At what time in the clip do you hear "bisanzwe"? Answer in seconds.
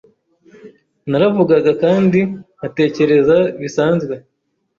3.61-4.13